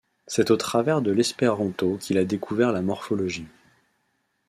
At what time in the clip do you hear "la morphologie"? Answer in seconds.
2.71-3.45